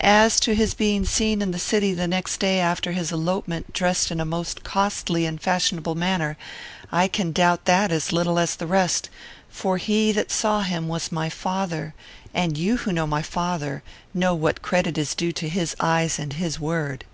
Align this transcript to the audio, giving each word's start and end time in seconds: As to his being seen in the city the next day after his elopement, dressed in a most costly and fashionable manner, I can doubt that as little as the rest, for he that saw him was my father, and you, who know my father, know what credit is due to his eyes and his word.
As 0.00 0.40
to 0.40 0.54
his 0.54 0.72
being 0.72 1.04
seen 1.04 1.42
in 1.42 1.50
the 1.50 1.58
city 1.58 1.92
the 1.92 2.08
next 2.08 2.38
day 2.38 2.58
after 2.58 2.92
his 2.92 3.12
elopement, 3.12 3.74
dressed 3.74 4.10
in 4.10 4.18
a 4.18 4.24
most 4.24 4.64
costly 4.64 5.26
and 5.26 5.38
fashionable 5.38 5.94
manner, 5.94 6.38
I 6.90 7.06
can 7.06 7.32
doubt 7.32 7.66
that 7.66 7.92
as 7.92 8.10
little 8.10 8.38
as 8.38 8.56
the 8.56 8.66
rest, 8.66 9.10
for 9.50 9.76
he 9.76 10.10
that 10.12 10.30
saw 10.30 10.62
him 10.62 10.88
was 10.88 11.12
my 11.12 11.28
father, 11.28 11.92
and 12.32 12.56
you, 12.56 12.78
who 12.78 12.92
know 12.94 13.06
my 13.06 13.20
father, 13.20 13.82
know 14.14 14.34
what 14.34 14.62
credit 14.62 14.96
is 14.96 15.14
due 15.14 15.32
to 15.32 15.50
his 15.50 15.76
eyes 15.80 16.18
and 16.18 16.32
his 16.32 16.58
word. 16.58 17.04